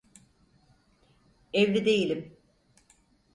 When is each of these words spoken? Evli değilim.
Evli 1.53 1.85
değilim. 1.85 2.37